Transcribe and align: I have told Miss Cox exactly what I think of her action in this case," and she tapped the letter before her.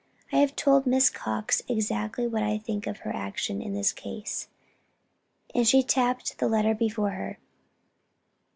I 0.31 0.37
have 0.37 0.55
told 0.55 0.87
Miss 0.87 1.11
Cox 1.11 1.61
exactly 1.67 2.25
what 2.25 2.41
I 2.41 2.57
think 2.57 2.87
of 2.87 2.97
her 3.01 3.13
action 3.15 3.61
in 3.61 3.75
this 3.75 3.91
case," 3.93 4.47
and 5.53 5.67
she 5.67 5.83
tapped 5.83 6.39
the 6.39 6.47
letter 6.49 6.73
before 6.73 7.11
her. 7.11 7.37